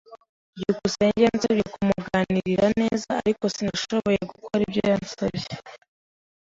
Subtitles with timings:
[0.55, 3.07] byukusenge yansabye kumugirira neza.
[3.21, 5.45] Ariko, sinashoboye gukora ibyo yansabye.